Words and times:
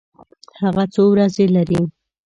هفته 0.59 0.83
څو 0.93 1.03
ورځې 1.13 1.45
لري؟ 1.55 1.81